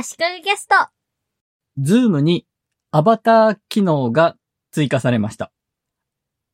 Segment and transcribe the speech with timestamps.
[0.00, 0.76] 足利ゲスト。
[1.76, 2.46] ズームに
[2.92, 4.36] アバター機能が
[4.70, 5.50] 追加されました。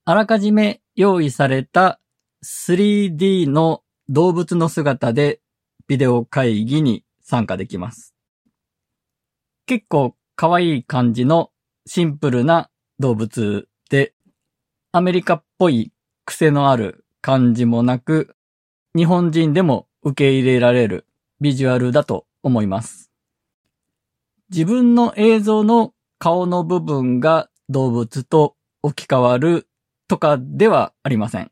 [0.06, 2.00] あらかじめ用意された
[2.42, 5.40] 3D の動物の姿で
[5.86, 8.14] ビデオ会議に参加できます。
[9.66, 11.50] 結構可愛い感じの
[11.84, 14.14] シンプルな動物で、
[14.90, 15.92] アメリカっぽい
[16.24, 18.36] 癖のある感じもなく、
[18.96, 21.06] 日本人でも受け入れられる
[21.42, 23.10] ビジュアルだと思います。
[24.54, 28.54] 自分の映像の顔の部分が動物と
[28.84, 29.66] 置き換わる
[30.06, 31.50] とかではありません。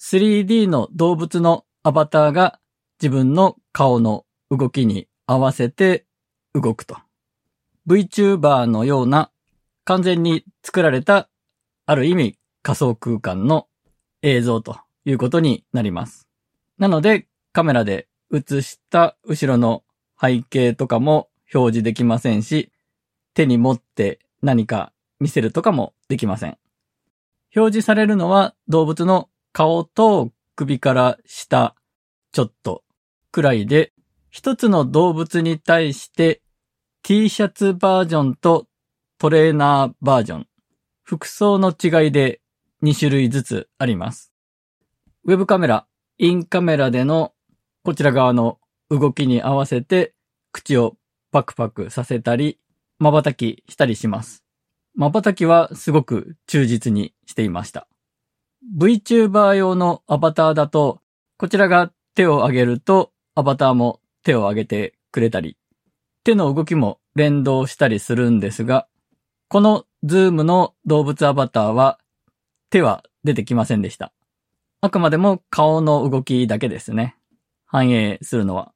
[0.00, 2.60] 3D の動物のアバターが
[3.02, 6.06] 自分の顔の動きに合わせて
[6.54, 6.98] 動くと。
[7.88, 9.32] VTuber のような
[9.82, 11.28] 完全に作られた
[11.84, 13.66] ある意味仮想空間の
[14.22, 16.28] 映像ということになります。
[16.78, 19.82] なのでカメラで映した後ろの
[20.20, 22.70] 背景とかも表示できませんし、
[23.34, 26.58] 手に持って何か見せるとかもできません。
[27.54, 31.74] 表示されるのは動物の顔と首から下
[32.32, 32.84] ちょっと
[33.32, 33.92] くらいで、
[34.30, 36.40] 一つの動物に対して
[37.02, 38.66] T シャツバージョンと
[39.18, 40.46] トレーナーバージョン、
[41.02, 42.40] 服装の違いで
[42.82, 44.32] 2種類ずつあります。
[45.24, 45.86] ウェブカメラ、
[46.18, 47.32] インカメラでの
[47.82, 48.58] こちら側の
[48.90, 50.14] 動きに合わせて
[50.52, 50.96] 口を
[51.30, 52.58] パクパクさせたり、
[52.98, 54.44] 瞬きしたりします。
[54.96, 57.88] 瞬きはすごく忠実にしていました。
[58.76, 61.00] VTuber 用のアバターだと、
[61.38, 65.56] こちらが手を上げると、アバターも手を上げてくれたり、
[66.24, 68.86] 手の動きも連動したりするんですが、
[69.48, 71.98] この Zoom の動物アバターは
[72.70, 74.12] 手は出てきませんでした。
[74.80, 77.16] あくまでも顔の動きだけですね。
[77.66, 78.72] 反映するのは。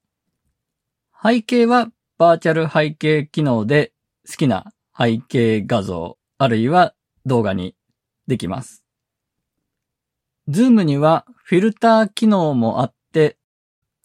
[1.22, 3.92] 背景はバーチャル背景機能で
[4.28, 6.94] 好きな背景画像あるいは
[7.26, 7.74] 動画に
[8.28, 8.84] できます。
[10.46, 13.36] Zoom にはフィルター機能もあって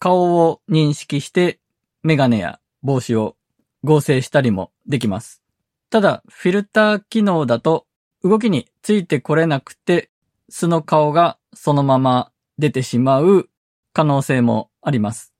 [0.00, 1.60] 顔を認識して
[2.02, 3.36] メガネや帽子を
[3.84, 5.42] 合成したりもできます。
[5.90, 7.86] ただフィルター機能だと
[8.24, 10.10] 動きについてこれなくて
[10.48, 13.48] 素の顔がそのまま出てしまう
[13.92, 15.32] 可能性もあります。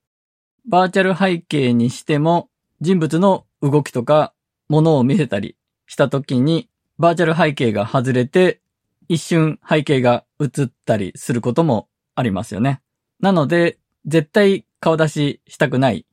[0.69, 2.49] バーチャル背景にしても
[2.81, 4.33] 人物の動きとか
[4.69, 6.69] 物を見せたりした時に
[6.99, 8.61] バーチャル背景が外れて
[9.09, 12.81] 一瞬背景が映ったりすることもありますよね。
[13.21, 16.07] なので絶対顔出ししたくない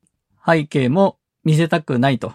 [0.45, 2.33] 背景も見せたくないと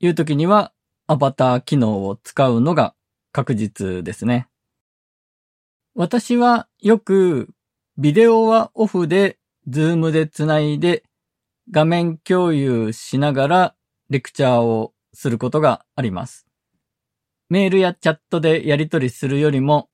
[0.00, 0.72] いう時には
[1.06, 2.94] アバター機能を使うのが
[3.32, 4.48] 確実ですね。
[5.94, 7.50] 私はよく
[7.98, 9.38] ビデオはオフで
[9.68, 11.04] Zoom でつないで
[11.70, 13.74] 画面共有しながら
[14.10, 16.46] レクチャーをすることがあります。
[17.48, 19.90] メールやチャットでやり取りするよりも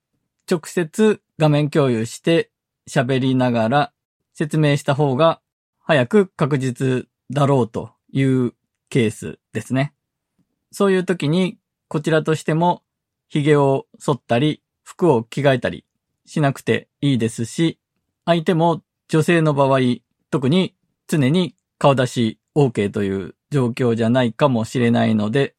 [0.51, 2.51] 直接画面共有して
[2.89, 3.93] 喋りながら
[4.33, 5.41] 説明した方が
[5.81, 8.55] 早く確実だろうという
[8.89, 9.93] ケースですね。
[10.71, 11.59] そういう時に
[11.89, 12.83] こちらとしても
[13.29, 15.85] 髭を剃ったり服を着替えたり
[16.25, 17.79] しなくていいですし、
[18.25, 19.81] 相手も女性の場合
[20.31, 20.75] 特に
[21.07, 25.55] 常に顔出し OK という状況じゃないかもしれないので、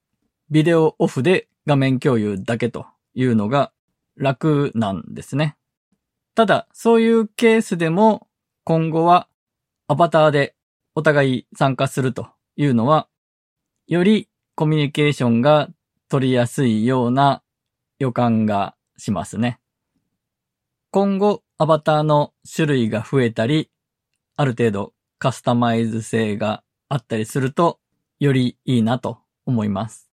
[0.50, 3.72] ビデオオフで画面共有だけというのが
[4.18, 5.56] 楽なんですね。
[6.35, 8.28] ただ、そういうケースでも
[8.63, 9.28] 今後は
[9.88, 10.56] アバターで
[10.94, 13.08] お互い参加するというのは、
[13.88, 15.69] よりコミュニケーションが
[16.09, 17.41] 取りやすいような
[17.97, 19.59] 予感がしますね。
[20.91, 23.69] 今後、アバターの種類が増えたり、
[24.35, 27.80] ある程度カスタマイズ性があったりすると、
[28.19, 30.09] よりいいなと思います。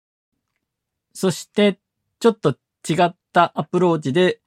[1.13, 1.79] そして、
[2.19, 2.57] ちょっと
[2.87, 4.41] 違ったアプローチで、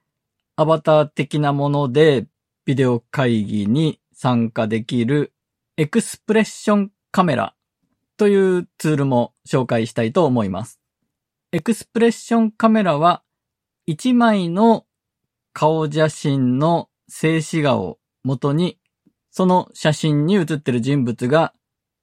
[0.57, 2.27] アバター的なもので
[2.65, 5.33] ビデオ会議に参加できる
[5.77, 7.55] エクスプレッションカメラ
[8.17, 10.81] というツールも紹介したいと思います。
[11.53, 13.23] エクスプレッションカメラは
[13.87, 14.85] 1枚の
[15.53, 18.78] 顔写真の静止画を元に
[19.38, 21.55] その写真に写ってる人物が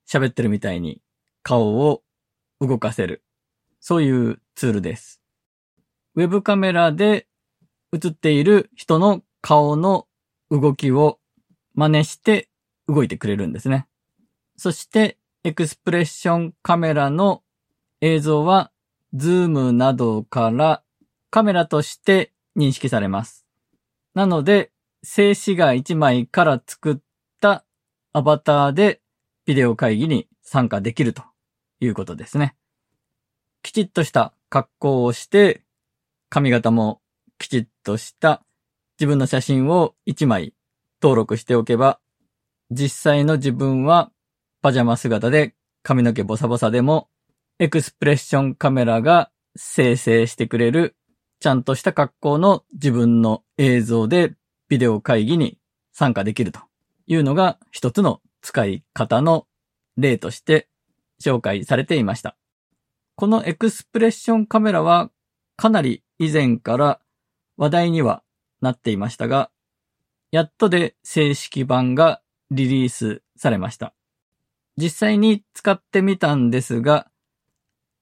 [0.09, 1.01] 喋ってるみたいに
[1.43, 2.01] 顔を
[2.61, 3.25] 動かせる。
[3.81, 5.21] そういうツールです。
[6.15, 7.27] ウェブカメラで
[7.91, 10.07] 映っている人の顔の
[10.49, 11.19] 動きを
[11.73, 12.47] 真似して
[12.87, 13.85] 動いてくれるんですね。
[14.55, 17.43] そして Xpression Camera の
[17.99, 18.71] 映像は
[19.13, 20.83] Zoom などから
[21.31, 23.45] カメラとして認識されます。
[24.13, 24.71] なので
[25.03, 26.95] 静止画1枚から作っ
[28.17, 29.01] アバターで
[29.45, 31.23] ビデオ会議に参加できると
[31.81, 32.56] いうことですね。
[33.62, 35.65] きちっとした格好をして、
[36.29, 37.01] 髪型も
[37.39, 38.41] きちっとした
[38.97, 40.53] 自分の写真を1枚
[41.01, 42.00] 登録しておけば、
[42.71, 44.13] 実際の自分は
[44.62, 45.53] パジャマ姿で
[45.83, 47.09] 髪の毛ボサボサでも、
[47.59, 50.95] エクスプレッションカメラが生成してくれる、
[51.41, 54.35] ちゃんとした格好の自分の映像で
[54.69, 55.57] ビデオ会議に
[55.91, 56.62] 参加できると
[57.07, 59.47] いうのが一つの使い方の
[59.97, 60.67] 例として
[61.21, 62.37] 紹介されていました。
[63.15, 65.09] このエクスプレッションカメラは
[65.55, 66.99] かなり以前から
[67.57, 68.23] 話題には
[68.61, 69.51] なっていましたが、
[70.31, 72.21] やっとで正式版が
[72.51, 73.93] リリースされました。
[74.77, 77.07] 実際に使ってみたんですが、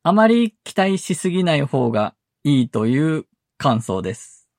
[0.01, 3.25] あまり期待しすぎない方がいいという
[3.57, 4.50] 感想です。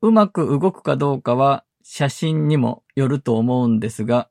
[0.00, 4.28] うまく動くかどうかは写真にもよると思うんですが、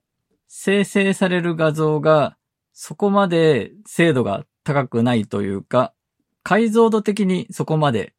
[0.48, 2.36] 生成される画像が
[2.74, 5.94] そこまで精度が高くないというか、
[6.42, 8.16] 解像度的にそこまで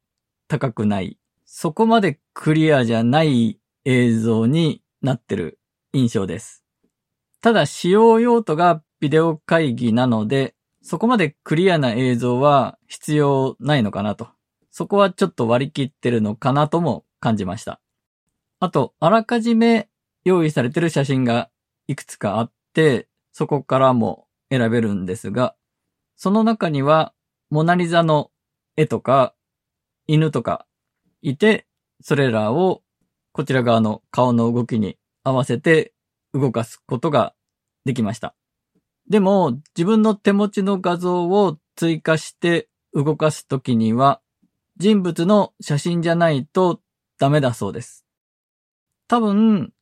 [0.49, 5.59] 高くない、そこまでクリアじゃない映像になってる
[5.93, 6.65] 印象です。
[7.43, 14.29] ただ使用用途がビデオ会議なので、そこまでクリアな映像は必要ないのかなと。
[14.71, 17.81] そこはちょっと割り切ってるのかなとも感じました。
[18.61, 19.89] あと、あらかじめ
[20.25, 21.51] 用意されてる写真が
[21.87, 25.55] いくつかあって、そこからも選べるんですが、
[26.17, 27.13] その中には、
[27.51, 28.31] モナリザの
[28.77, 29.35] 絵とか、
[30.07, 30.67] 犬とか
[31.23, 31.67] いて、
[32.01, 32.83] それらを
[33.33, 35.93] こちら側の顔の動きに合わせて
[36.33, 37.35] 動かすことが
[37.85, 38.35] できました。
[39.11, 44.21] でも、自分の手持ちの画像を追加して動かすときには、
[44.77, 46.81] 人物の写真じゃないと
[47.19, 48.04] ダメだそうです。
[49.07, 49.73] 多分、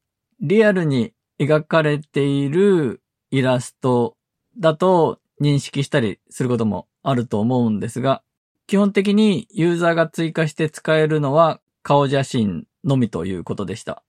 [0.41, 4.17] リアルに描かれているイラスト
[4.59, 8.23] だと認識したりすることもあると思うんですが、
[8.67, 14.03] 基本的にユーザーが追加して使えるのは顔写真のみということでした。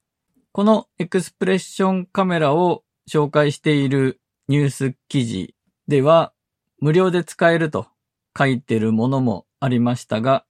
[0.52, 5.56] このエクスプレッションカメラを紹介しているニュース記事
[5.88, 6.34] では
[6.80, 7.88] 無料で使えると
[8.38, 10.46] 書いているものもありましたが、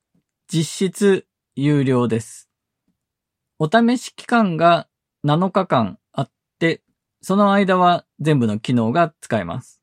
[0.51, 1.25] 実質
[1.56, 2.43] 有料です。
[3.63, 4.89] お試し期間が
[5.25, 6.81] 7日間あって、
[7.21, 9.80] その間は全部の機能が使えます。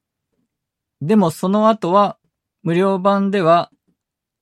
[1.01, 2.19] でもその後は
[2.63, 3.71] 無料版では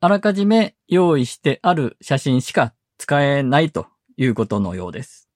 [0.00, 3.86] あらかじめ用意してある写真しか使えないと
[4.16, 5.28] いうことのようです。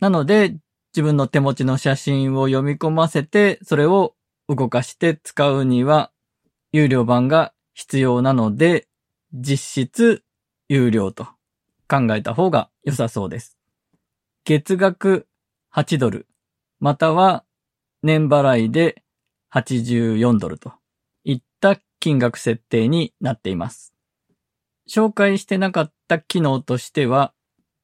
[0.00, 0.56] なので
[0.92, 4.16] 自分の手持ちの写真を読み込ませてそれを
[4.48, 6.10] 動かして使うには
[6.72, 8.88] 有料版が必要なので
[9.32, 10.24] 実質
[10.68, 11.28] 有料と
[11.92, 13.58] 考えた方が良さそうです。
[14.44, 15.26] 月額
[15.74, 16.26] 8ドル、
[16.80, 17.44] または
[18.02, 19.02] 年払いで
[19.52, 20.72] 84ドルと
[21.24, 23.92] いった金額設定になっています。
[24.88, 27.34] 紹介してなかった機能としては、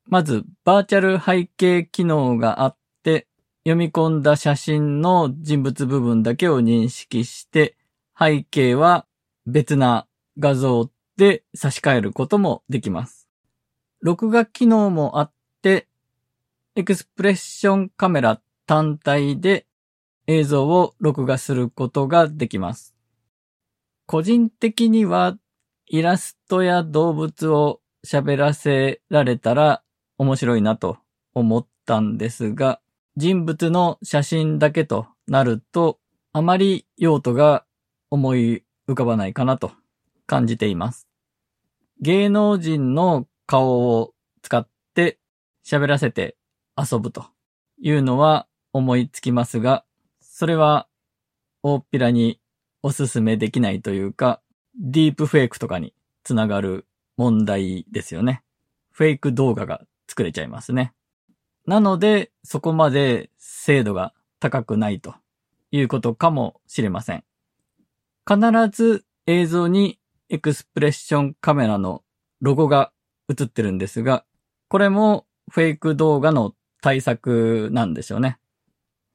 [0.06, 3.26] まずバーチャル背景機能があって、
[3.64, 7.76] 読み込んだ写真の人物部分だけを認識して、
[8.18, 9.06] 背景は
[9.46, 10.06] 別な
[10.38, 13.17] 画像で差し替えることもできます。
[14.00, 15.88] 録画機能もあって、
[16.76, 19.66] エクスプレッションカメラ単体で
[20.28, 22.94] 映像を録画することができます。
[24.06, 25.36] 個人的には
[25.86, 29.82] イラストや動物を喋らせられたら
[30.16, 30.98] 面白いなと
[31.34, 32.80] 思ったんですが、
[33.16, 35.98] 人物の写真だけとなると、
[36.32, 37.64] あまり用途が
[38.10, 39.72] 思い浮かばないかなと
[40.26, 41.08] 感じています。
[42.00, 44.12] 芸能人の顔を
[44.42, 45.18] 使って
[45.64, 46.36] 喋らせて
[46.76, 47.24] 遊ぶと
[47.80, 49.84] いうのは思いつきますが、
[50.20, 50.86] それは
[51.62, 52.38] 大っぴらに
[52.82, 54.42] おすすめできないというか、
[54.78, 56.86] ディープフェイクとかにつながる
[57.16, 58.42] 問題ですよね。
[58.90, 60.92] フェイク動画が作れちゃいますね。
[61.66, 65.14] なので、そこまで精度が高くないと
[65.70, 67.24] いうことかもしれません。
[68.28, 68.40] 必
[68.70, 72.02] ず映像にエクスプレッションカメラの
[72.42, 72.92] ロゴが
[73.28, 74.24] 映ってるんですが、
[74.68, 78.38] これもフェイク動画の対策なんでしょうね。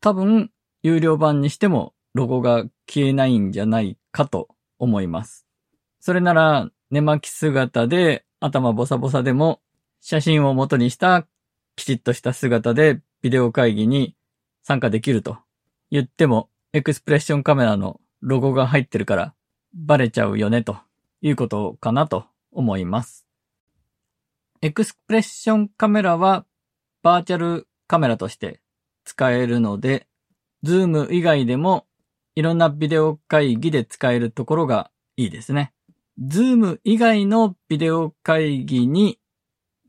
[0.01, 0.51] 多分、
[0.81, 5.45] 有料版にしてもロゴが消えないんじゃないかと思います。
[5.99, 9.61] それなら、寝巻き姿で頭ボサボサでも
[9.99, 11.25] 写真を元にした
[11.75, 14.15] きちっとした姿でビデオ会議に
[14.63, 15.37] 参加できると
[15.89, 19.33] 言っても Xpression Camera のロゴが入ってるから
[19.73, 20.77] バレちゃうよねと
[21.21, 23.22] いうことかなと思います。
[24.63, 26.45] Xpression Camera は
[27.01, 28.61] バーチャルカメラとして
[29.03, 30.07] 使えるので、
[30.63, 31.85] Zoom 以外でも
[32.33, 35.73] いろんなビデオ会議で使えるところがいいですね。
[36.17, 39.19] Zoom 以外のビデオ会議に、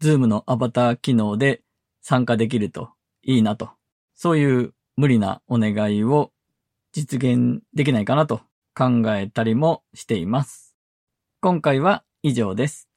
[0.00, 1.62] ズームのアバター機能で
[2.00, 2.88] 参加できると
[3.23, 3.71] いいなと。
[4.16, 6.33] そういう無理なお願いを
[6.90, 8.40] 実現できないかなと
[8.75, 10.75] 考えたりもしています。
[11.40, 12.88] 今回は以上です。